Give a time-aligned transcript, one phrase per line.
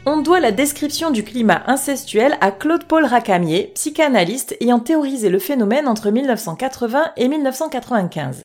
[0.05, 5.87] On doit la description du climat incestuel à Claude-Paul Racamier, psychanalyste ayant théorisé le phénomène
[5.87, 8.41] entre 1980 et 1995.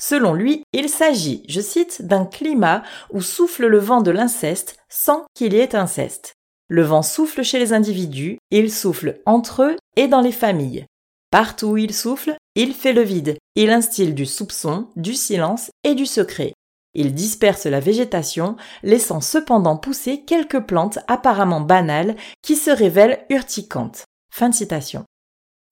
[0.00, 5.24] Selon lui, il s'agit, je cite, d'un climat où souffle le vent de l'inceste sans
[5.34, 6.37] qu'il y ait inceste.
[6.68, 10.84] Le vent souffle chez les individus, il souffle entre eux et dans les familles.
[11.30, 15.94] Partout où il souffle, il fait le vide, il instille du soupçon, du silence et
[15.94, 16.52] du secret.
[16.94, 24.04] Il disperse la végétation, laissant cependant pousser quelques plantes apparemment banales qui se révèlent urticantes.
[24.32, 25.04] Fin de citation.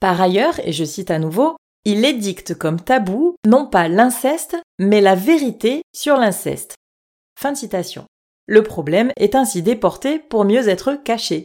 [0.00, 5.00] Par ailleurs, et je cite à nouveau, il édicte comme tabou non pas l'inceste, mais
[5.00, 6.74] la vérité sur l'inceste.
[7.38, 8.04] Fin de citation.
[8.46, 11.44] Le problème est ainsi déporté pour mieux être caché.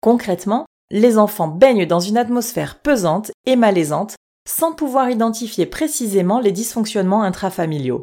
[0.00, 4.16] Concrètement, les enfants baignent dans une atmosphère pesante et malaisante
[4.48, 8.02] sans pouvoir identifier précisément les dysfonctionnements intrafamiliaux.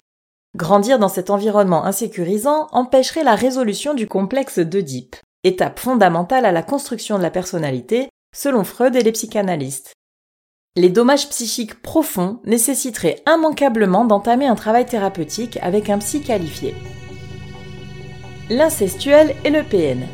[0.56, 6.64] Grandir dans cet environnement insécurisant empêcherait la résolution du complexe d'Oedipe, étape fondamentale à la
[6.64, 9.94] construction de la personnalité, selon Freud et les psychanalystes.
[10.76, 16.74] Les dommages psychiques profonds nécessiteraient immanquablement d'entamer un travail thérapeutique avec un psy qualifié
[18.50, 20.08] l'incestuel et le PN.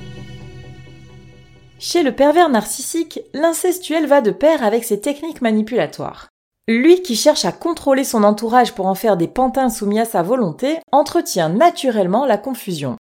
[1.80, 6.28] Chez le pervers narcissique, l'incestuel va de pair avec ses techniques manipulatoires.
[6.68, 10.22] Lui qui cherche à contrôler son entourage pour en faire des pantins soumis à sa
[10.22, 12.98] volonté entretient naturellement la confusion.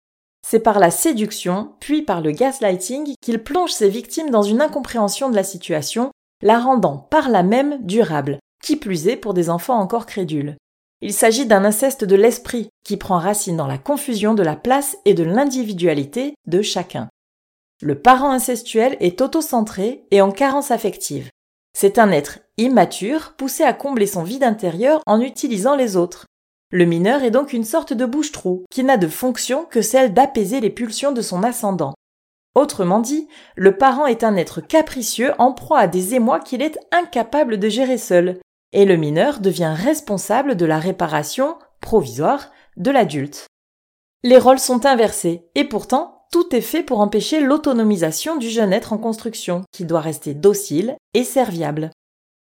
[0.46, 5.30] C'est par la séduction, puis par le gaslighting qu'il plonge ses victimes dans une incompréhension
[5.30, 9.80] de la situation, la rendant par là même durable, qui plus est pour des enfants
[9.80, 10.58] encore crédules.
[11.02, 14.98] Il s'agit d'un inceste de l'esprit qui prend racine dans la confusion de la place
[15.06, 17.10] et de l'individualité de chacun.
[17.82, 21.30] Le parent incestuel est autocentré et en carence affective.
[21.74, 26.26] C'est un être immature poussé à combler son vide intérieur en utilisant les autres.
[26.72, 30.60] Le mineur est donc une sorte de bouche-trou qui n'a de fonction que celle d'apaiser
[30.60, 31.96] les pulsions de son ascendant.
[32.54, 36.78] Autrement dit, le parent est un être capricieux en proie à des émois qu'il est
[36.92, 38.40] incapable de gérer seul,
[38.74, 43.48] et le mineur devient responsable de la réparation provisoire de l'adulte.
[44.24, 48.94] Les rôles sont inversés, et pourtant, tout est fait pour empêcher l'autonomisation du jeune être
[48.94, 51.92] en construction, qui doit rester docile et serviable.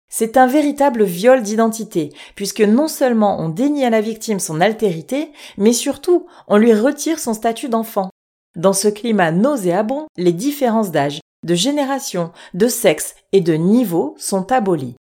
[0.09, 5.33] C'est un véritable viol d'identité, puisque non seulement on dénie à la victime son altérité,
[5.59, 8.11] mais surtout on lui retire son statut d'enfant.
[8.55, 14.53] Dans ce climat nauséabond, les différences d'âge, de génération, de sexe et de niveau sont
[14.53, 14.95] abolies.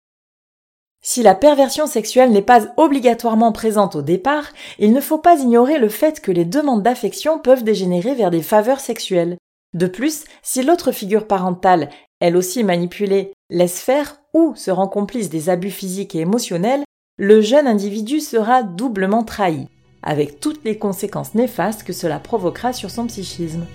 [1.07, 5.77] Si la perversion sexuelle n'est pas obligatoirement présente au départ, il ne faut pas ignorer
[5.77, 9.37] le fait que les demandes d'affection peuvent dégénérer vers des faveurs sexuelles.
[9.75, 15.29] De plus, si l'autre figure parentale, elle aussi manipulée, laisse faire ou se rend complice
[15.29, 16.83] des abus physiques et émotionnels,
[17.19, 19.67] le jeune individu sera doublement trahi,
[20.01, 23.67] avec toutes les conséquences néfastes que cela provoquera sur son psychisme.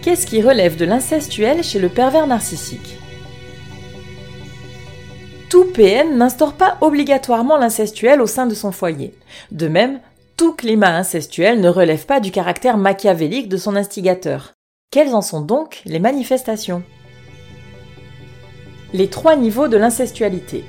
[0.00, 2.96] Qu'est-ce qui relève de l'incestuel chez le pervers narcissique?
[5.54, 9.14] Tout PN n'instaure pas obligatoirement l'incestuel au sein de son foyer.
[9.52, 10.00] De même,
[10.36, 14.54] tout climat incestuel ne relève pas du caractère machiavélique de son instigateur.
[14.90, 16.82] Quelles en sont donc les manifestations?
[18.92, 20.64] Les trois niveaux de l'incestualité.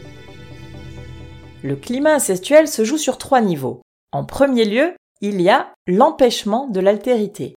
[1.63, 3.81] Le climat incestuel se joue sur trois niveaux.
[4.11, 7.55] En premier lieu, il y a l'empêchement de l'altérité.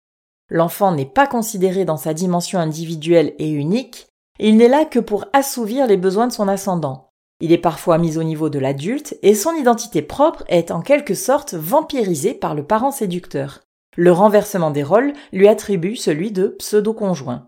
[0.49, 4.07] L'enfant n'est pas considéré dans sa dimension individuelle et unique,
[4.39, 7.06] il n'est là que pour assouvir les besoins de son ascendant.
[7.41, 11.15] Il est parfois mis au niveau de l'adulte et son identité propre est en quelque
[11.15, 13.61] sorte vampirisée par le parent séducteur.
[13.97, 17.47] Le renversement des rôles lui attribue celui de pseudo-conjoint.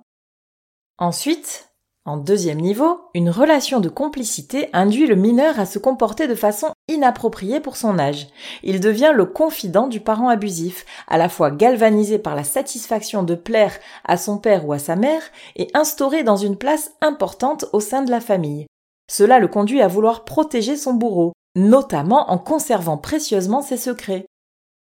[0.99, 1.69] Ensuite,
[2.05, 6.73] en deuxième niveau, une relation de complicité induit le mineur à se comporter de façon
[6.88, 8.29] inappropriée pour son âge.
[8.62, 13.34] Il devient le confident du parent abusif, à la fois galvanisé par la satisfaction de
[13.34, 15.23] plaire à son père ou à sa mère
[15.56, 18.67] et instauré dans une place importante au sein de la famille.
[19.10, 24.26] Cela le conduit à vouloir protéger son bourreau, notamment en conservant précieusement ses secrets.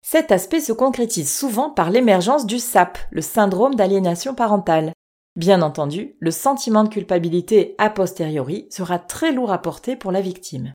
[0.01, 4.94] Cet aspect se concrétise souvent par l'émergence du SAP, le syndrome d'aliénation parentale.
[5.36, 10.22] Bien entendu, le sentiment de culpabilité a posteriori sera très lourd à porter pour la
[10.22, 10.74] victime.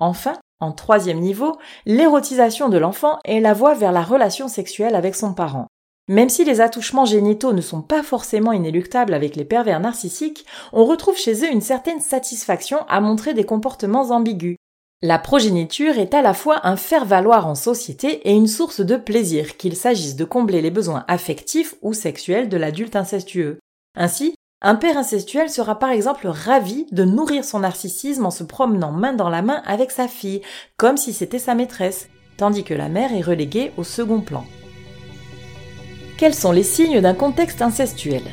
[0.00, 5.14] Enfin, en troisième niveau, l'érotisation de l'enfant est la voie vers la relation sexuelle avec
[5.14, 5.68] son parent.
[6.08, 10.86] Même si les attouchements génitaux ne sont pas forcément inéluctables avec les pervers narcissiques, on
[10.86, 14.56] retrouve chez eux une certaine satisfaction à montrer des comportements ambigus.
[15.02, 19.56] La progéniture est à la fois un faire-valoir en société et une source de plaisir,
[19.56, 23.58] qu'il s'agisse de combler les besoins affectifs ou sexuels de l'adulte incestueux.
[23.94, 28.90] Ainsi, un père incestuel sera par exemple ravi de nourrir son narcissisme en se promenant
[28.90, 30.40] main dans la main avec sa fille,
[30.78, 32.08] comme si c'était sa maîtresse,
[32.38, 34.44] tandis que la mère est reléguée au second plan.
[36.18, 38.24] Quels sont les signes d'un contexte incestuel?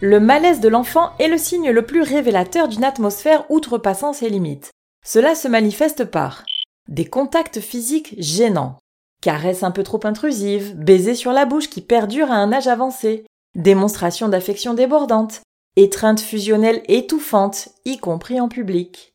[0.00, 4.70] Le malaise de l'enfant est le signe le plus révélateur d'une atmosphère outrepassant ses limites.
[5.04, 6.44] Cela se manifeste par
[6.88, 8.78] des contacts physiques gênants,
[9.20, 13.26] caresses un peu trop intrusives, baisers sur la bouche qui perdurent à un âge avancé,
[13.54, 15.42] démonstration d'affection débordante,
[15.76, 19.12] étreinte fusionnelle étouffante, y compris en public.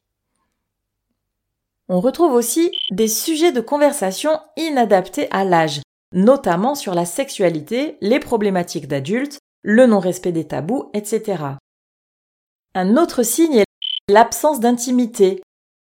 [1.89, 5.81] On retrouve aussi des sujets de conversation inadaptés à l'âge,
[6.13, 11.43] notamment sur la sexualité, les problématiques d'adultes, le non-respect des tabous, etc.
[12.73, 13.65] Un autre signe est
[14.09, 15.41] l'absence d'intimité,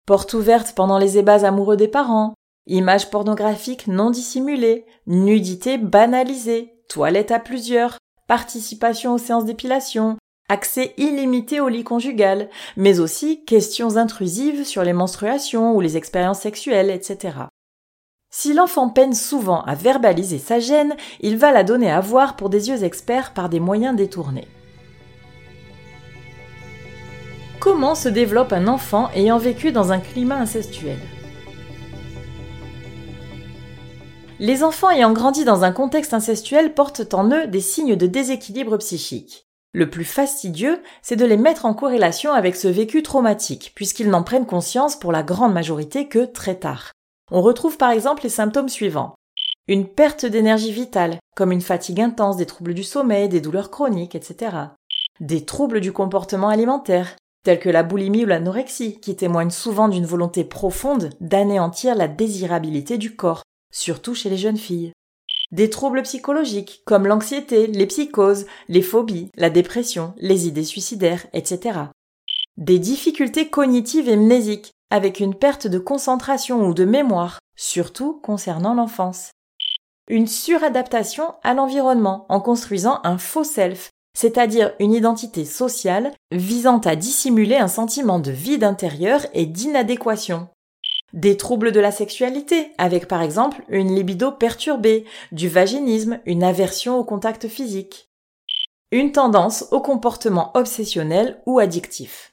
[0.07, 2.35] porte ouverte pendant les ébats amoureux des parents,
[2.67, 10.17] images pornographiques non dissimulées, nudité banalisée, toilettes à plusieurs, participation aux séances d'épilation,
[10.49, 16.41] accès illimité au lit conjugal, mais aussi questions intrusives sur les menstruations ou les expériences
[16.41, 17.47] sexuelles, etc.
[18.35, 22.49] Si l'enfant peine souvent à verbaliser sa gêne, il va la donner à voir pour
[22.49, 24.49] des yeux experts par des moyens détournés.
[27.61, 30.99] Comment se développe un enfant ayant vécu dans un climat incestuel?
[34.41, 38.79] Les enfants ayant grandi dans un contexte incestuel portent en eux des signes de déséquilibre
[38.79, 39.47] psychique.
[39.75, 44.23] Le plus fastidieux, c'est de les mettre en corrélation avec ce vécu traumatique, puisqu'ils n'en
[44.23, 46.93] prennent conscience pour la grande majorité que très tard.
[47.35, 49.15] On retrouve par exemple les symptômes suivants.
[49.67, 54.15] Une perte d'énergie vitale, comme une fatigue intense, des troubles du sommeil, des douleurs chroniques,
[54.15, 54.55] etc.
[55.19, 60.05] Des troubles du comportement alimentaire, tels que la boulimie ou l'anorexie, qui témoignent souvent d'une
[60.05, 64.93] volonté profonde d'anéantir la désirabilité du corps, surtout chez les jeunes filles.
[65.53, 71.81] Des troubles psychologiques comme l'anxiété, les psychoses, les phobies, la dépression, les idées suicidaires, etc.
[72.59, 78.75] Des difficultés cognitives et mnésiques avec une perte de concentration ou de mémoire, surtout concernant
[78.75, 79.31] l'enfance.
[80.07, 86.95] Une suradaptation à l'environnement en construisant un faux self, c'est-à-dire une identité sociale visant à
[86.95, 90.49] dissimuler un sentiment de vide intérieur et d'inadéquation,
[91.15, 96.99] des troubles de la sexualité, avec par exemple une libido perturbée, du vaginisme, une aversion
[96.99, 98.11] au contact physique.
[98.91, 102.32] Une tendance au comportement obsessionnel ou addictif.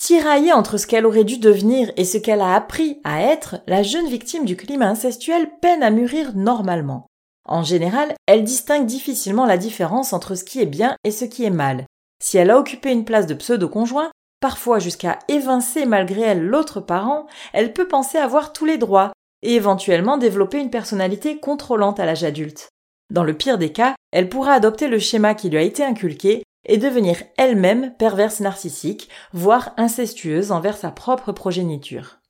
[0.00, 3.82] Tiraillée entre ce qu'elle aurait dû devenir et ce qu'elle a appris à être, la
[3.82, 7.06] jeune victime du climat incestuel peine à mûrir normalement.
[7.46, 11.44] En général, elle distingue difficilement la différence entre ce qui est bien et ce qui
[11.44, 11.84] est mal.
[12.18, 17.26] Si elle a occupé une place de pseudo-conjoint, parfois jusqu'à évincer malgré elle l'autre parent,
[17.52, 22.24] elle peut penser avoir tous les droits et éventuellement développer une personnalité contrôlante à l'âge
[22.24, 22.70] adulte.
[23.10, 26.42] Dans le pire des cas, elle pourra adopter le schéma qui lui a été inculqué
[26.64, 32.20] et devenir elle-même perverse narcissique, voire incestueuse envers sa propre progéniture.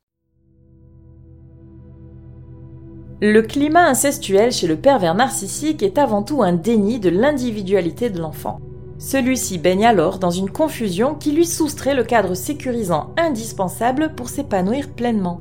[3.23, 8.19] Le climat incestuel chez le pervers narcissique est avant tout un déni de l'individualité de
[8.19, 8.61] l'enfant.
[8.99, 14.91] Celui-ci baigne alors dans une confusion qui lui soustrait le cadre sécurisant indispensable pour s'épanouir
[14.91, 15.41] pleinement.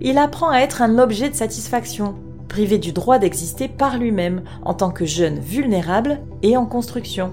[0.00, 2.14] Il apprend à être un objet de satisfaction,
[2.48, 7.32] privé du droit d'exister par lui-même en tant que jeune vulnérable et en construction.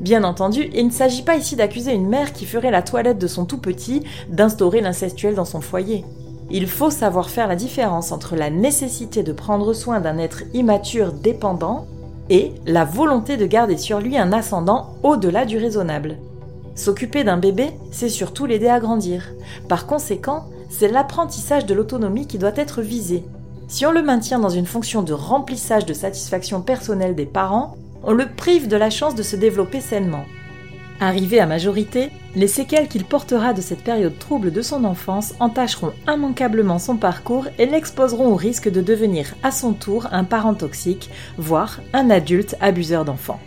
[0.00, 3.26] Bien entendu, il ne s'agit pas ici d'accuser une mère qui ferait la toilette de
[3.26, 6.04] son tout petit d'instaurer l'incestuel dans son foyer.
[6.50, 11.12] Il faut savoir faire la différence entre la nécessité de prendre soin d'un être immature
[11.12, 11.86] dépendant
[12.30, 16.18] et la volonté de garder sur lui un ascendant au-delà du raisonnable.
[16.74, 19.32] S'occuper d'un bébé, c'est surtout l'aider à grandir.
[19.68, 23.24] Par conséquent, c'est l'apprentissage de l'autonomie qui doit être visé.
[23.66, 28.12] Si on le maintient dans une fonction de remplissage de satisfaction personnelle des parents, on
[28.12, 30.26] le prive de la chance de se développer sainement.
[31.00, 35.92] Arrivé à majorité, les séquelles qu'il portera de cette période trouble de son enfance entacheront
[36.08, 41.10] immanquablement son parcours et l'exposeront au risque de devenir à son tour un parent toxique,
[41.36, 43.40] voire un adulte abuseur d'enfants.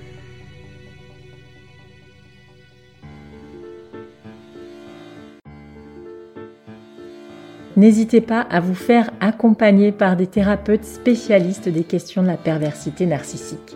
[7.75, 13.05] N'hésitez pas à vous faire accompagner par des thérapeutes spécialistes des questions de la perversité
[13.05, 13.75] narcissique.